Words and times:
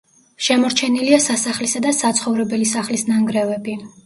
შემორჩენილია 0.45 1.19
სასახლისა 1.25 1.83
და 1.85 1.93
საცხოვრებელი 1.99 2.71
სახლის 2.73 3.07
ნანგრევები. 3.13 3.79